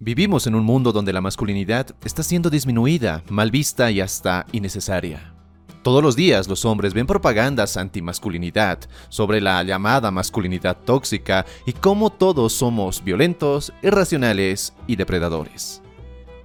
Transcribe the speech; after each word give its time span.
Vivimos 0.00 0.46
en 0.46 0.54
un 0.54 0.62
mundo 0.62 0.92
donde 0.92 1.12
la 1.12 1.20
masculinidad 1.20 1.88
está 2.04 2.22
siendo 2.22 2.50
disminuida, 2.50 3.24
mal 3.30 3.50
vista 3.50 3.90
y 3.90 4.00
hasta 4.00 4.46
innecesaria. 4.52 5.34
Todos 5.82 6.04
los 6.04 6.14
días 6.14 6.46
los 6.46 6.64
hombres 6.64 6.94
ven 6.94 7.08
propagandas 7.08 7.76
anti-masculinidad 7.76 8.78
sobre 9.08 9.40
la 9.40 9.60
llamada 9.64 10.12
masculinidad 10.12 10.76
tóxica 10.76 11.44
y 11.66 11.72
cómo 11.72 12.10
todos 12.10 12.52
somos 12.52 13.02
violentos, 13.02 13.72
irracionales 13.82 14.72
y 14.86 14.94
depredadores. 14.94 15.82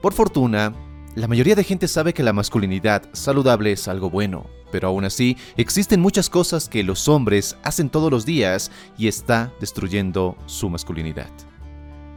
Por 0.01 0.13
fortuna, 0.13 0.73
la 1.13 1.27
mayoría 1.27 1.53
de 1.53 1.63
gente 1.63 1.87
sabe 1.87 2.11
que 2.15 2.23
la 2.23 2.33
masculinidad 2.33 3.03
saludable 3.11 3.73
es 3.73 3.87
algo 3.87 4.09
bueno, 4.09 4.47
pero 4.71 4.87
aún 4.87 5.05
así 5.05 5.37
existen 5.57 6.01
muchas 6.01 6.27
cosas 6.27 6.67
que 6.67 6.81
los 6.81 7.07
hombres 7.07 7.55
hacen 7.61 7.91
todos 7.91 8.09
los 8.09 8.25
días 8.25 8.71
y 8.97 9.07
está 9.07 9.53
destruyendo 9.59 10.35
su 10.47 10.71
masculinidad. 10.71 11.29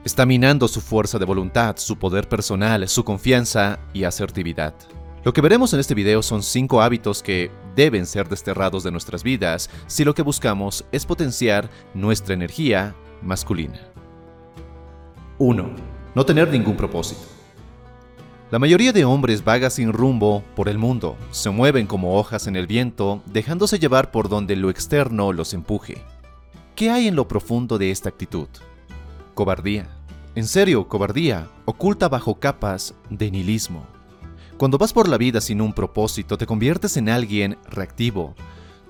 Está 0.07 0.25
minando 0.25 0.69
su 0.69 0.81
fuerza 0.81 1.19
de 1.19 1.25
voluntad, 1.25 1.79
su 1.79 1.99
poder 1.99 2.29
personal, 2.29 2.89
su 2.89 3.03
confianza 3.03 3.81
y 3.93 4.05
asertividad. 4.05 4.73
Lo 5.25 5.33
que 5.33 5.41
veremos 5.41 5.75
en 5.75 5.81
este 5.81 5.97
video 5.97 6.23
son 6.23 6.45
5 6.45 6.81
hábitos 6.81 7.25
que 7.25 7.51
deben 7.75 8.07
ser 8.07 8.29
desterrados 8.29 8.85
de 8.85 8.93
nuestras 8.93 9.25
vidas 9.25 9.69
si 9.89 10.05
lo 10.05 10.15
que 10.15 10.23
buscamos 10.23 10.85
es 10.93 11.05
potenciar 11.05 11.69
nuestra 11.93 12.35
energía 12.35 12.95
masculina. 13.21 13.81
1. 15.39 15.71
No 16.15 16.25
tener 16.25 16.53
ningún 16.53 16.77
propósito. 16.77 17.23
La 18.53 18.61
mayoría 18.61 18.93
de 18.93 19.05
hombres 19.05 19.43
vaga 19.43 19.71
sin 19.71 19.93
rumbo 19.93 20.45
por 20.55 20.69
el 20.69 20.79
mundo, 20.79 21.17
se 21.33 21.51
mueven 21.51 21.89
como 21.89 22.17
hojas 22.17 22.47
en 22.47 22.55
el 22.55 22.69
viento, 22.69 23.23
dejándose 23.27 23.81
llevar 23.81 24.13
por 24.13 24.29
donde 24.29 24.55
lo 24.55 24.71
externo 24.71 25.33
los 25.33 25.53
empuje. 25.53 26.01
¿Qué 26.77 26.91
hay 26.91 27.09
en 27.09 27.17
lo 27.17 27.27
profundo 27.27 27.77
de 27.77 27.91
esta 27.91 28.09
actitud? 28.09 28.47
Cobardía. 29.35 29.96
En 30.37 30.47
serio, 30.47 30.87
cobardía, 30.87 31.49
oculta 31.65 32.11
bajo 32.11 32.39
capas 32.39 32.95
de 33.09 33.31
nihilismo. 33.31 33.87
Cuando 34.59 34.77
vas 34.77 34.93
por 34.93 35.09
la 35.09 35.17
vida 35.17 35.41
sin 35.41 35.63
un 35.63 35.73
propósito, 35.73 36.37
te 36.37 36.45
conviertes 36.45 36.99
en 36.99 37.09
alguien 37.09 37.57
reactivo. 37.71 38.35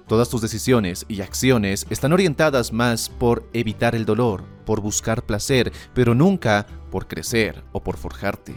Todas 0.08 0.28
tus 0.28 0.40
decisiones 0.40 1.06
y 1.06 1.20
acciones 1.20 1.86
están 1.88 2.12
orientadas 2.12 2.72
más 2.72 3.08
por 3.08 3.48
evitar 3.52 3.94
el 3.94 4.04
dolor, 4.04 4.42
por 4.64 4.80
buscar 4.80 5.22
placer, 5.22 5.72
pero 5.94 6.16
nunca 6.16 6.66
por 6.90 7.06
crecer 7.06 7.62
o 7.70 7.80
por 7.80 7.96
forjarte. 7.96 8.56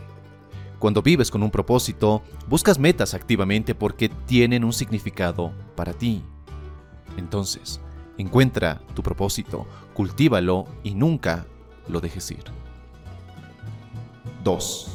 Cuando 0.80 1.04
vives 1.04 1.30
con 1.30 1.44
un 1.44 1.52
propósito, 1.52 2.24
buscas 2.48 2.80
metas 2.80 3.14
activamente 3.14 3.76
porque 3.76 4.10
tienen 4.10 4.64
un 4.64 4.74
significado 4.74 5.54
para 5.76 5.94
ti. 5.94 6.24
Entonces, 7.18 7.82
encuentra 8.18 8.82
tu 8.96 9.04
propósito, 9.04 9.68
cultívalo 9.94 10.66
y 10.82 10.96
nunca 10.96 11.46
lo 11.88 12.02
dejes 12.02 12.32
ir. 12.32 12.69
2. 14.44 14.88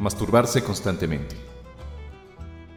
Masturbarse 0.00 0.62
constantemente. 0.62 1.36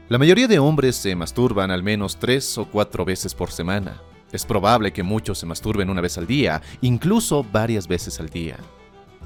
La 0.09 0.17
mayoría 0.17 0.47
de 0.47 0.59
hombres 0.59 0.97
se 0.97 1.15
masturban 1.15 1.71
al 1.71 1.83
menos 1.83 2.17
tres 2.17 2.57
o 2.57 2.65
cuatro 2.65 3.05
veces 3.05 3.33
por 3.33 3.51
semana. 3.51 4.01
Es 4.31 4.45
probable 4.45 4.91
que 4.91 5.03
muchos 5.03 5.39
se 5.39 5.45
masturben 5.45 5.89
una 5.89 6.01
vez 6.01 6.17
al 6.17 6.27
día, 6.27 6.61
incluso 6.81 7.45
varias 7.49 7.87
veces 7.87 8.19
al 8.19 8.29
día. 8.29 8.57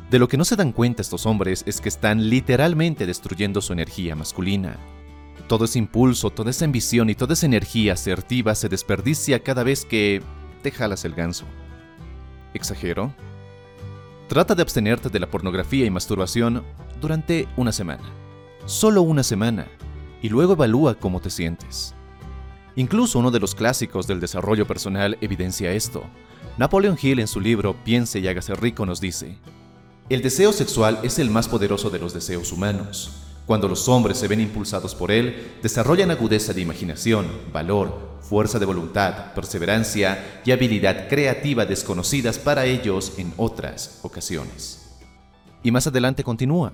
De 0.09 0.19
lo 0.19 0.27
que 0.27 0.38
no 0.38 0.45
se 0.45 0.55
dan 0.55 0.72
cuenta 0.72 1.02
estos 1.02 1.25
hombres 1.25 1.64
es 1.66 1.81
que 1.81 1.89
están 1.89 2.30
literalmente 2.30 3.08
destruyendo 3.08 3.61
su 3.61 3.73
energía 3.73 4.16
masculina. 4.16 4.77
Todo 5.47 5.66
ese 5.66 5.80
impulso, 5.80 6.30
toda 6.30 6.52
esa 6.52 6.66
ambición 6.66 7.09
y 7.09 7.16
toda 7.16 7.33
esa 7.33 7.45
energía 7.47 7.94
asertiva 7.94 8.53
se 8.53 8.70
desperdicia 8.70 9.39
cada 9.39 9.64
vez 9.64 9.86
que 9.86 10.22
te 10.61 10.72
jalas 10.72 11.05
el 11.05 11.14
ganso. 11.14 11.45
¿Exagero? 12.53 13.14
Trata 14.28 14.56
de 14.56 14.64
abstenerte 14.64 15.09
de 15.09 15.20
la 15.20 15.30
pornografía 15.30 15.86
y 15.86 15.92
masturbación 15.92 16.64
durante 17.00 17.48
una 17.58 17.72
semana. 17.72 18.04
Solo 18.66 19.04
una 19.04 19.22
semana. 19.22 19.67
Y 20.22 20.30
luego 20.30 20.54
evalúa 20.54 20.95
cómo 20.95 21.20
te 21.20 21.30
sientes. 21.30 21.94
Incluso 22.76 23.20
uno 23.20 23.30
de 23.30 23.40
los 23.40 23.54
clásicos 23.54 24.08
del 24.08 24.20
desarrollo 24.20 24.66
personal 24.66 25.16
evidencia 25.22 25.72
esto. 25.72 26.04
Napoleon 26.58 26.98
Hill 26.99 27.20
en 27.20 27.27
su 27.27 27.39
libro 27.39 27.76
Piense 27.83 28.20
y 28.20 28.27
hágase 28.27 28.55
rico 28.55 28.86
nos 28.86 28.99
dice, 28.99 29.38
El 30.10 30.23
deseo 30.23 30.52
sexual 30.52 30.99
es 31.04 31.20
el 31.20 31.30
más 31.30 31.48
poderoso 31.48 31.92
de 31.92 31.99
los 31.99 32.14
deseos 32.14 32.52
humanos. 32.52 33.24
Cuando 33.45 33.67
los 33.67 33.88
hombres 33.88 34.17
se 34.17 34.28
ven 34.28 34.42
impulsados 34.42 34.95
por 34.95 35.11
él, 35.11 35.58
desarrollan 35.61 36.10
agudeza 36.10 36.52
de 36.54 36.61
imaginación, 36.61 37.28
valor, 37.54 38.17
fuerza 38.22 38.58
de 38.58 38.66
voluntad, 38.66 39.33
perseverancia 39.33 40.42
y 40.44 40.52
habilidad 40.52 41.08
creativa 41.08 41.66
desconocidas 41.66 42.39
para 42.39 42.66
ellos 42.66 43.14
en 43.17 43.34
otras 43.38 44.00
ocasiones. 44.02 44.98
Y 45.61 45.72
más 45.72 45.86
adelante 45.86 46.23
continúa. 46.23 46.73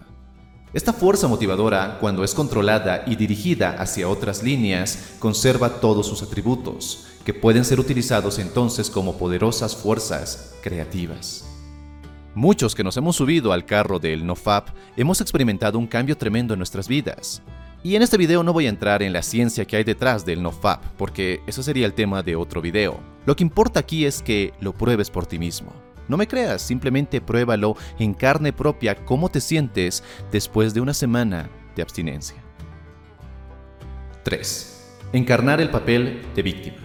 Esta 0.74 0.94
fuerza 0.94 1.28
motivadora, 1.28 1.98
cuando 2.00 2.24
es 2.24 2.34
controlada 2.34 3.04
y 3.06 3.18
dirigida 3.18 3.72
hacia 3.72 4.08
otras 4.08 4.42
líneas, 4.42 5.16
conserva 5.20 5.82
todos 5.82 6.08
sus 6.08 6.24
atributos, 6.24 7.08
que 7.26 7.34
pueden 7.34 7.66
ser 7.66 7.82
utilizados 7.82 8.40
entonces 8.40 8.90
como 8.90 9.18
poderosas 9.18 9.76
fuerzas 9.76 10.56
creativas. 10.64 11.51
Muchos 12.34 12.76
que 12.76 12.84
nos 12.84 12.96
hemos 12.96 13.18
subido 13.18 13.52
al 13.52 13.66
carro 13.66 14.00
del 14.00 14.26
NoFap 14.26 14.70
hemos 14.96 15.20
experimentado 15.20 15.78
un 15.78 15.86
cambio 15.86 16.18
tremendo 16.18 16.54
en 16.54 16.60
nuestras 16.60 16.88
vidas. 16.88 17.42
Y 17.84 17.96
en 17.96 18.04
este 18.04 18.16
video 18.16 18.42
no 18.42 18.54
voy 18.54 18.68
a 18.68 18.70
entrar 18.70 19.04
en 19.04 19.12
la 19.12 19.22
ciencia 19.22 19.66
que 19.66 19.76
hay 19.76 19.84
detrás 19.84 20.26
del 20.26 20.42
NoFap, 20.42 20.82
porque 20.98 21.42
eso 21.46 21.62
sería 21.62 21.86
el 21.86 21.94
tema 21.94 22.24
de 22.24 22.38
otro 22.38 22.62
video. 22.62 23.02
Lo 23.26 23.36
que 23.36 23.44
importa 23.44 23.82
aquí 23.82 24.06
es 24.06 24.22
que 24.22 24.54
lo 24.62 24.72
pruebes 24.72 25.10
por 25.10 25.26
ti 25.26 25.40
mismo. 25.40 25.74
No 26.08 26.16
me 26.16 26.26
creas, 26.26 26.62
simplemente 26.62 27.20
pruébalo 27.20 27.76
en 28.00 28.14
carne 28.14 28.54
propia 28.54 28.96
cómo 28.96 29.28
te 29.28 29.42
sientes 29.42 30.02
después 30.32 30.74
de 30.74 30.80
una 30.80 30.94
semana 30.94 31.50
de 31.76 31.82
abstinencia. 31.82 32.42
3. 34.24 35.00
Encarnar 35.12 35.60
el 35.60 35.70
papel 35.70 36.22
de 36.34 36.42
víctima. 36.44 36.78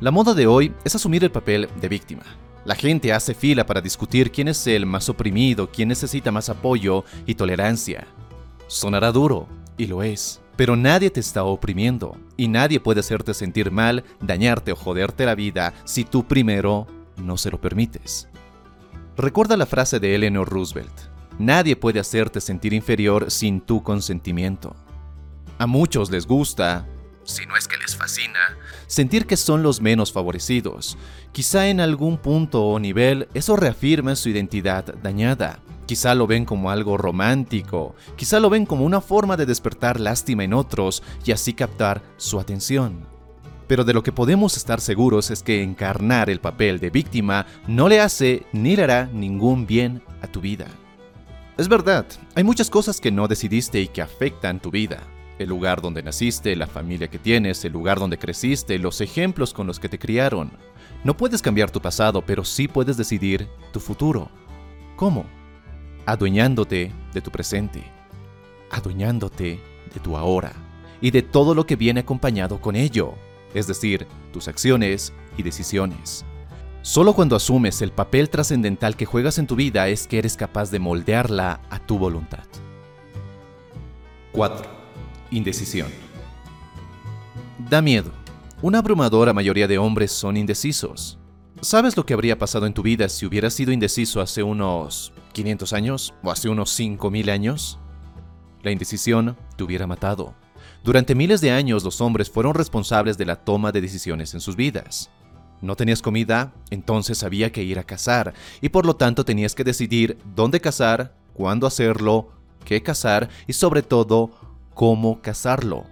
La 0.00 0.10
moda 0.10 0.32
de 0.32 0.46
hoy 0.46 0.72
es 0.84 0.94
asumir 0.94 1.22
el 1.22 1.30
papel 1.30 1.68
de 1.78 1.88
víctima. 1.88 2.24
La 2.66 2.74
gente 2.74 3.12
hace 3.12 3.32
fila 3.32 3.64
para 3.64 3.80
discutir 3.80 4.32
quién 4.32 4.48
es 4.48 4.66
el 4.66 4.86
más 4.86 5.08
oprimido, 5.08 5.70
quién 5.70 5.88
necesita 5.88 6.32
más 6.32 6.48
apoyo 6.48 7.04
y 7.24 7.36
tolerancia. 7.36 8.08
Sonará 8.66 9.12
duro, 9.12 9.46
y 9.78 9.86
lo 9.86 10.02
es, 10.02 10.40
pero 10.56 10.74
nadie 10.74 11.10
te 11.10 11.20
está 11.20 11.44
oprimiendo, 11.44 12.18
y 12.36 12.48
nadie 12.48 12.80
puede 12.80 12.98
hacerte 12.98 13.34
sentir 13.34 13.70
mal, 13.70 14.02
dañarte 14.20 14.72
o 14.72 14.76
joderte 14.76 15.24
la 15.26 15.36
vida 15.36 15.74
si 15.84 16.02
tú 16.02 16.26
primero 16.26 16.88
no 17.16 17.36
se 17.36 17.52
lo 17.52 17.60
permites. 17.60 18.26
Recuerda 19.16 19.56
la 19.56 19.66
frase 19.66 20.00
de 20.00 20.16
Eleanor 20.16 20.48
Roosevelt, 20.48 21.02
nadie 21.38 21.76
puede 21.76 22.00
hacerte 22.00 22.40
sentir 22.40 22.72
inferior 22.72 23.30
sin 23.30 23.60
tu 23.60 23.84
consentimiento. 23.84 24.74
A 25.58 25.68
muchos 25.68 26.10
les 26.10 26.26
gusta, 26.26 26.84
si 27.22 27.46
no 27.46 27.56
es 27.56 27.68
que 27.68 27.76
les 27.76 27.94
fascina, 27.96 28.58
sentir 28.86 29.26
que 29.26 29.36
son 29.36 29.62
los 29.62 29.80
menos 29.80 30.12
favorecidos. 30.12 30.96
Quizá 31.32 31.68
en 31.68 31.80
algún 31.80 32.18
punto 32.18 32.64
o 32.64 32.78
nivel 32.78 33.28
eso 33.34 33.56
reafirma 33.56 34.16
su 34.16 34.28
identidad 34.28 34.84
dañada. 35.02 35.60
Quizá 35.86 36.14
lo 36.14 36.26
ven 36.26 36.44
como 36.44 36.70
algo 36.70 36.96
romántico, 36.96 37.94
quizá 38.16 38.40
lo 38.40 38.50
ven 38.50 38.66
como 38.66 38.84
una 38.84 39.00
forma 39.00 39.36
de 39.36 39.46
despertar 39.46 40.00
lástima 40.00 40.42
en 40.42 40.52
otros 40.52 41.02
y 41.24 41.32
así 41.32 41.52
captar 41.52 42.02
su 42.16 42.40
atención. 42.40 43.06
Pero 43.68 43.84
de 43.84 43.94
lo 43.94 44.02
que 44.02 44.12
podemos 44.12 44.56
estar 44.56 44.80
seguros 44.80 45.30
es 45.30 45.42
que 45.42 45.62
encarnar 45.62 46.28
el 46.30 46.40
papel 46.40 46.80
de 46.80 46.90
víctima 46.90 47.46
no 47.68 47.88
le 47.88 48.00
hace 48.00 48.46
ni 48.52 48.76
le 48.76 48.84
hará 48.84 49.08
ningún 49.12 49.66
bien 49.66 50.02
a 50.22 50.26
tu 50.26 50.40
vida. 50.40 50.66
Es 51.56 51.68
verdad, 51.68 52.06
hay 52.34 52.44
muchas 52.44 52.68
cosas 52.68 53.00
que 53.00 53.12
no 53.12 53.28
decidiste 53.28 53.80
y 53.80 53.88
que 53.88 54.02
afectan 54.02 54.60
tu 54.60 54.70
vida 54.70 55.00
el 55.38 55.48
lugar 55.48 55.80
donde 55.82 56.02
naciste, 56.02 56.56
la 56.56 56.66
familia 56.66 57.08
que 57.08 57.18
tienes, 57.18 57.64
el 57.64 57.72
lugar 57.72 57.98
donde 57.98 58.18
creciste, 58.18 58.78
los 58.78 59.00
ejemplos 59.00 59.52
con 59.52 59.66
los 59.66 59.78
que 59.78 59.88
te 59.88 59.98
criaron. 59.98 60.52
No 61.04 61.16
puedes 61.16 61.42
cambiar 61.42 61.70
tu 61.70 61.80
pasado, 61.80 62.22
pero 62.22 62.44
sí 62.44 62.68
puedes 62.68 62.96
decidir 62.96 63.48
tu 63.72 63.80
futuro. 63.80 64.28
¿Cómo? 64.96 65.26
Adueñándote 66.06 66.92
de 67.12 67.20
tu 67.20 67.30
presente, 67.30 67.84
adueñándote 68.70 69.60
de 69.92 70.00
tu 70.00 70.16
ahora 70.16 70.52
y 71.00 71.10
de 71.10 71.22
todo 71.22 71.54
lo 71.54 71.66
que 71.66 71.76
viene 71.76 72.00
acompañado 72.00 72.60
con 72.60 72.76
ello, 72.76 73.14
es 73.54 73.66
decir, 73.66 74.06
tus 74.32 74.48
acciones 74.48 75.12
y 75.36 75.42
decisiones. 75.42 76.24
Solo 76.82 77.14
cuando 77.14 77.34
asumes 77.34 77.82
el 77.82 77.90
papel 77.90 78.30
trascendental 78.30 78.96
que 78.96 79.06
juegas 79.06 79.38
en 79.38 79.46
tu 79.46 79.56
vida 79.56 79.88
es 79.88 80.06
que 80.06 80.18
eres 80.18 80.36
capaz 80.36 80.70
de 80.70 80.78
moldearla 80.78 81.60
a 81.68 81.80
tu 81.80 81.98
voluntad. 81.98 82.44
4. 84.32 84.75
Indecisión. 85.30 85.88
Da 87.68 87.82
miedo. 87.82 88.12
Una 88.62 88.78
abrumadora 88.78 89.32
mayoría 89.32 89.66
de 89.66 89.76
hombres 89.76 90.12
son 90.12 90.36
indecisos. 90.36 91.18
¿Sabes 91.60 91.96
lo 91.96 92.06
que 92.06 92.14
habría 92.14 92.38
pasado 92.38 92.66
en 92.66 92.74
tu 92.74 92.82
vida 92.82 93.08
si 93.08 93.26
hubieras 93.26 93.54
sido 93.54 93.72
indeciso 93.72 94.20
hace 94.20 94.42
unos 94.42 95.12
500 95.32 95.72
años 95.72 96.14
o 96.22 96.30
hace 96.30 96.48
unos 96.48 96.70
5000 96.70 97.30
años? 97.30 97.78
La 98.62 98.70
indecisión 98.70 99.36
te 99.56 99.64
hubiera 99.64 99.86
matado. 99.86 100.34
Durante 100.84 101.16
miles 101.16 101.40
de 101.40 101.50
años 101.50 101.82
los 101.82 102.00
hombres 102.00 102.30
fueron 102.30 102.54
responsables 102.54 103.18
de 103.18 103.26
la 103.26 103.36
toma 103.36 103.72
de 103.72 103.80
decisiones 103.80 104.32
en 104.34 104.40
sus 104.40 104.54
vidas. 104.54 105.10
No 105.60 105.74
tenías 105.74 106.02
comida, 106.02 106.52
entonces 106.70 107.24
había 107.24 107.50
que 107.50 107.64
ir 107.64 107.78
a 107.78 107.84
cazar, 107.84 108.34
y 108.60 108.68
por 108.68 108.86
lo 108.86 108.94
tanto 108.94 109.24
tenías 109.24 109.54
que 109.54 109.64
decidir 109.64 110.18
dónde 110.36 110.60
cazar, 110.60 111.16
cuándo 111.32 111.66
hacerlo, 111.66 112.30
qué 112.64 112.82
cazar 112.82 113.30
y 113.46 113.54
sobre 113.54 113.82
todo, 113.82 114.30
cómo 114.76 115.22
cazarlo. 115.22 115.86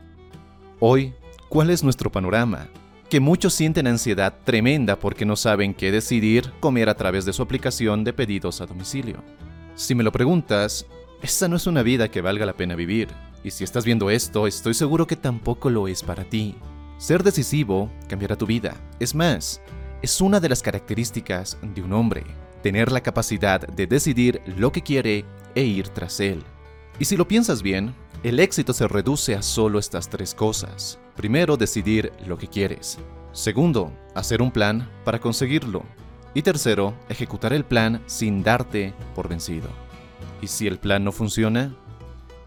Hoy, 0.79 1.15
¿cuál 1.49 1.71
es 1.71 1.83
nuestro 1.83 2.13
panorama? 2.13 2.69
Que 3.09 3.19
muchos 3.19 3.55
sienten 3.55 3.87
ansiedad 3.87 4.35
tremenda 4.45 4.97
porque 4.97 5.25
no 5.25 5.37
saben 5.37 5.73
qué 5.73 5.91
decidir 5.91 6.53
comer 6.61 6.91
a 6.91 6.95
través 6.95 7.25
de 7.25 7.33
su 7.33 7.41
aplicación 7.41 8.05
de 8.05 8.13
pedidos 8.13 8.61
a 8.61 8.67
domicilio. 8.67 9.25
Si 9.75 9.95
me 9.95 10.05
lo 10.05 10.13
preguntas, 10.13 10.87
esa 11.23 11.49
no 11.49 11.57
es 11.57 11.67
una 11.67 11.83
vida 11.83 12.11
que 12.11 12.21
valga 12.21 12.45
la 12.45 12.53
pena 12.53 12.75
vivir. 12.75 13.09
Y 13.43 13.53
si 13.53 13.65
estás 13.65 13.87
viendo 13.87 14.11
esto, 14.11 14.47
estoy 14.47 14.75
seguro 14.75 15.07
que 15.07 15.17
tampoco 15.17 15.71
lo 15.71 15.89
es 15.89 16.03
para 16.03 16.25
ti. 16.25 16.55
Ser 16.99 17.23
decisivo 17.23 17.91
cambiará 18.07 18.37
tu 18.37 18.45
vida. 18.45 18.77
Es 19.01 19.15
más, 19.15 19.63
es 20.03 20.21
una 20.21 20.41
de 20.41 20.51
las 20.51 20.63
características 20.63 21.57
de 21.63 21.81
un 21.81 21.95
hombre, 21.95 22.25
tener 22.63 22.93
la 22.93 23.01
capacidad 23.01 23.67
de 23.67 23.87
decidir 23.87 24.43
lo 24.59 24.73
que 24.73 24.83
quiere 24.83 25.25
e 25.55 25.63
ir 25.63 25.89
tras 25.89 26.21
él. 26.21 26.43
Y 26.99 27.07
si 27.07 27.17
lo 27.17 27.27
piensas 27.27 27.63
bien, 27.63 27.95
el 28.25 28.41
éxito 28.41 28.73
se 28.73 28.89
reduce 28.89 29.35
a 29.35 29.43
solo 29.43 29.79
estas 29.79 30.09
tres 30.09 30.35
cosas. 30.35 30.99
Primero, 31.15 31.59
decidir 31.59 32.11
lo 32.27 32.39
que 32.39 32.49
quieres. 32.49 32.99
Segundo, 33.33 33.93
hacer 34.15 34.41
un 34.41 34.51
plan 34.51 34.91
para 35.05 35.21
conseguirlo. 35.21 35.85
Y 36.33 36.41
tercero, 36.41 36.95
ejecutar 37.11 37.53
el 37.53 37.67
plan 37.67 38.03
sin 38.07 38.43
darte 38.43 38.95
por 39.15 39.29
vencido. 39.29 39.69
Y 40.41 40.47
si 40.47 40.67
el 40.67 40.79
plan 40.79 41.05
no 41.05 41.13
funciona, 41.13 41.77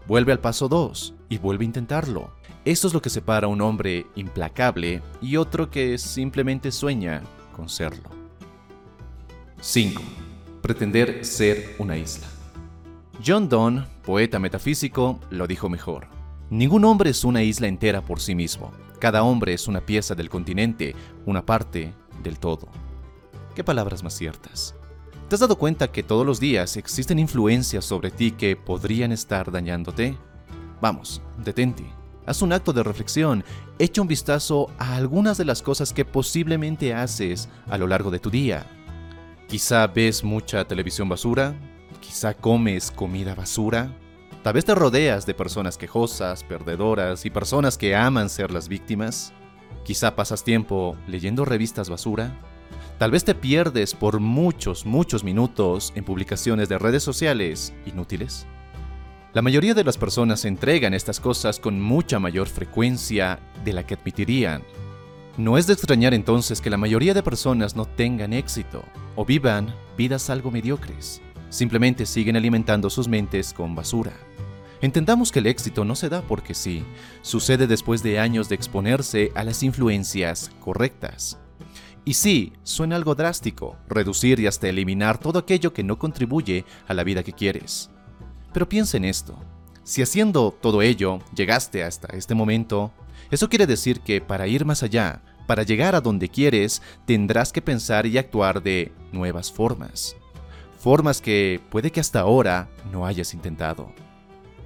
vuelve 0.08 0.32
al 0.32 0.40
paso 0.40 0.68
2 0.68 1.14
y 1.28 1.38
vuelve 1.38 1.62
a 1.62 1.66
intentarlo. 1.66 2.32
Esto 2.64 2.88
es 2.88 2.92
lo 2.92 3.00
que 3.00 3.08
separa 3.08 3.46
a 3.46 3.50
un 3.50 3.60
hombre 3.60 4.08
implacable 4.16 5.00
y 5.22 5.36
otro 5.36 5.70
que 5.70 5.96
simplemente 5.96 6.72
sueña 6.72 7.22
con 7.54 7.68
serlo. 7.68 8.10
5. 9.60 10.02
Pretender 10.60 11.24
ser 11.24 11.76
una 11.78 11.96
isla. 11.96 12.26
John 13.24 13.48
Donne, 13.48 13.84
poeta 14.04 14.38
metafísico, 14.38 15.18
lo 15.30 15.48
dijo 15.48 15.68
mejor. 15.68 16.06
Ningún 16.50 16.84
hombre 16.84 17.10
es 17.10 17.24
una 17.24 17.42
isla 17.42 17.66
entera 17.66 18.00
por 18.00 18.20
sí 18.20 18.36
mismo. 18.36 18.70
Cada 19.00 19.24
hombre 19.24 19.54
es 19.54 19.66
una 19.66 19.80
pieza 19.80 20.14
del 20.14 20.30
continente, 20.30 20.94
una 21.26 21.44
parte 21.44 21.92
del 22.22 22.38
todo. 22.38 22.68
¿Qué 23.56 23.64
palabras 23.64 24.04
más 24.04 24.14
ciertas? 24.14 24.76
¿Te 25.28 25.34
has 25.34 25.40
dado 25.40 25.58
cuenta 25.58 25.90
que 25.90 26.04
todos 26.04 26.24
los 26.24 26.38
días 26.38 26.76
existen 26.76 27.18
influencias 27.18 27.84
sobre 27.84 28.12
ti 28.12 28.30
que 28.30 28.54
podrían 28.54 29.10
estar 29.10 29.50
dañándote? 29.50 30.16
Vamos, 30.80 31.20
detente. 31.38 31.84
Haz 32.24 32.40
un 32.40 32.52
acto 32.52 32.72
de 32.72 32.84
reflexión, 32.84 33.42
echa 33.80 34.00
un 34.00 34.08
vistazo 34.08 34.70
a 34.78 34.94
algunas 34.94 35.38
de 35.38 35.44
las 35.44 35.60
cosas 35.60 35.92
que 35.92 36.04
posiblemente 36.04 36.94
haces 36.94 37.48
a 37.68 37.78
lo 37.78 37.88
largo 37.88 38.12
de 38.12 38.20
tu 38.20 38.30
día. 38.30 38.64
Quizá 39.48 39.88
ves 39.88 40.22
mucha 40.22 40.64
televisión 40.66 41.08
basura, 41.08 41.54
quizá 42.00 42.34
comes 42.34 42.90
comida 42.90 43.34
basura, 43.34 43.90
tal 44.42 44.54
vez 44.54 44.64
te 44.64 44.74
rodeas 44.74 45.26
de 45.26 45.34
personas 45.34 45.76
quejosas, 45.76 46.44
perdedoras 46.44 47.24
y 47.26 47.30
personas 47.30 47.78
que 47.78 47.94
aman 47.94 48.28
ser 48.28 48.50
las 48.50 48.68
víctimas. 48.68 49.32
Quizá 49.84 50.16
pasas 50.16 50.44
tiempo 50.44 50.96
leyendo 51.06 51.44
revistas 51.44 51.88
basura. 51.88 52.34
Tal 52.98 53.10
vez 53.10 53.24
te 53.24 53.34
pierdes 53.34 53.94
por 53.94 54.20
muchos, 54.20 54.84
muchos 54.84 55.22
minutos 55.22 55.92
en 55.94 56.04
publicaciones 56.04 56.68
de 56.68 56.78
redes 56.78 57.02
sociales 57.02 57.72
inútiles. 57.86 58.46
La 59.34 59.42
mayoría 59.42 59.74
de 59.74 59.84
las 59.84 59.98
personas 59.98 60.44
entregan 60.44 60.94
estas 60.94 61.20
cosas 61.20 61.60
con 61.60 61.80
mucha 61.80 62.18
mayor 62.18 62.48
frecuencia 62.48 63.38
de 63.64 63.72
la 63.72 63.86
que 63.86 63.94
admitirían. 63.94 64.62
No 65.36 65.58
es 65.58 65.66
de 65.68 65.74
extrañar 65.74 66.14
entonces 66.14 66.60
que 66.60 66.70
la 66.70 66.76
mayoría 66.76 67.14
de 67.14 67.22
personas 67.22 67.76
no 67.76 67.84
tengan 67.84 68.32
éxito 68.32 68.82
o 69.14 69.24
vivan 69.24 69.72
vidas 69.96 70.30
algo 70.30 70.50
mediocres. 70.50 71.22
Simplemente 71.50 72.06
siguen 72.06 72.36
alimentando 72.36 72.90
sus 72.90 73.08
mentes 73.08 73.52
con 73.52 73.74
basura. 73.74 74.12
Entendamos 74.80 75.32
que 75.32 75.40
el 75.40 75.46
éxito 75.46 75.84
no 75.84 75.96
se 75.96 76.08
da 76.08 76.22
porque 76.22 76.54
sí, 76.54 76.84
sucede 77.22 77.66
después 77.66 78.02
de 78.02 78.20
años 78.20 78.48
de 78.48 78.54
exponerse 78.54 79.32
a 79.34 79.42
las 79.42 79.62
influencias 79.62 80.50
correctas. 80.60 81.38
Y 82.04 82.14
sí, 82.14 82.52
suena 82.62 82.96
algo 82.96 83.14
drástico, 83.14 83.76
reducir 83.88 84.38
y 84.40 84.46
hasta 84.46 84.68
eliminar 84.68 85.18
todo 85.18 85.40
aquello 85.40 85.72
que 85.72 85.82
no 85.82 85.98
contribuye 85.98 86.64
a 86.86 86.94
la 86.94 87.04
vida 87.04 87.22
que 87.22 87.32
quieres. 87.32 87.90
Pero 88.52 88.68
piensa 88.68 88.96
en 88.96 89.04
esto. 89.04 89.38
Si 89.82 90.00
haciendo 90.00 90.52
todo 90.52 90.80
ello 90.82 91.18
llegaste 91.34 91.82
hasta 91.82 92.08
este 92.16 92.34
momento, 92.34 92.92
eso 93.30 93.48
quiere 93.48 93.66
decir 93.66 94.00
que 94.00 94.20
para 94.20 94.46
ir 94.46 94.64
más 94.64 94.82
allá, 94.82 95.22
para 95.46 95.64
llegar 95.64 95.94
a 95.94 96.00
donde 96.00 96.28
quieres, 96.28 96.82
tendrás 97.04 97.52
que 97.52 97.62
pensar 97.62 98.06
y 98.06 98.16
actuar 98.16 98.62
de 98.62 98.92
nuevas 99.12 99.50
formas. 99.50 100.14
Formas 100.78 101.20
que 101.20 101.60
puede 101.70 101.90
que 101.90 102.00
hasta 102.00 102.20
ahora 102.20 102.68
no 102.92 103.04
hayas 103.04 103.34
intentado. 103.34 103.92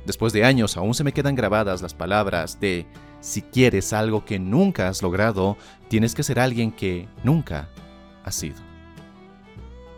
Después 0.05 0.32
de 0.32 0.44
años 0.44 0.76
aún 0.76 0.94
se 0.94 1.05
me 1.05 1.12
quedan 1.12 1.35
grabadas 1.35 1.81
las 1.81 1.94
palabras 1.94 2.61
de 2.61 2.87
si 3.20 3.41
quieres 3.41 3.93
algo 3.93 4.25
que 4.25 4.38
nunca 4.38 4.88
has 4.88 5.03
logrado, 5.03 5.56
tienes 5.88 6.14
que 6.14 6.23
ser 6.23 6.38
alguien 6.38 6.73
que 6.73 7.09
nunca 7.23 7.69
has 8.25 8.35
sido. 8.35 8.56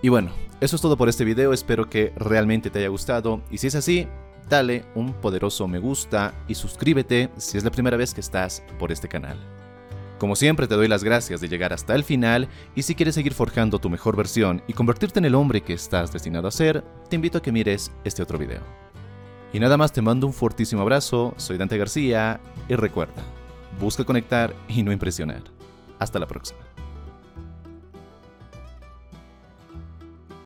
Y 0.03 0.09
bueno, 0.09 0.31
eso 0.61 0.77
es 0.77 0.83
todo 0.83 0.97
por 0.97 1.09
este 1.09 1.25
video, 1.25 1.53
espero 1.53 1.89
que 1.89 2.13
realmente 2.17 2.71
te 2.71 2.79
haya 2.79 2.89
gustado 2.89 3.43
y 3.51 3.59
si 3.59 3.67
es 3.67 3.75
así, 3.75 4.07
dale 4.49 4.85
un 4.95 5.15
poderoso 5.15 5.67
me 5.67 5.79
gusta 5.79 6.35
y 6.47 6.55
suscríbete 6.55 7.31
si 7.39 7.59
es 7.59 7.65
la 7.65 7.71
primera 7.71 7.97
vez 7.97 8.15
que 8.15 8.21
estás 8.21 8.63
por 8.79 8.93
este 8.93 9.09
canal. 9.09 9.39
Como 10.19 10.37
siempre 10.37 10.69
te 10.69 10.77
doy 10.77 10.87
las 10.87 11.03
gracias 11.03 11.41
de 11.41 11.49
llegar 11.49 11.73
hasta 11.73 11.95
el 11.95 12.05
final 12.05 12.49
y 12.75 12.83
si 12.83 12.95
quieres 12.95 13.17
seguir 13.17 13.35
forjando 13.35 13.81
tu 13.81 13.91
mejor 13.91 14.17
versión 14.17 14.63
y 14.69 14.73
convertirte 14.73 15.19
en 15.19 15.25
el 15.25 15.35
hombre 15.35 15.63
que 15.63 15.73
estás 15.73 16.13
destinado 16.13 16.47
a 16.47 16.53
ser, 16.53 16.85
te 17.09 17.17
invito 17.17 17.39
a 17.39 17.43
que 17.43 17.53
mires 17.53 17.91
este 18.05 18.23
otro 18.23 18.39
video. 18.39 18.63
Y 19.53 19.59
nada 19.59 19.77
más 19.77 19.93
te 19.93 20.03
mando 20.03 20.27
un 20.27 20.33
fortísimo 20.33 20.83
abrazo, 20.83 21.35
soy 21.37 21.59
Dante 21.59 21.79
García 21.79 22.41
y 22.69 22.75
recuerda, 22.75 23.23
busca 23.81 24.05
conectar 24.05 24.55
y 24.69 24.83
no 24.83 24.93
impresionar. 24.93 25.43
Hasta 25.99 26.19
la 26.19 26.27
próxima. 26.27 26.61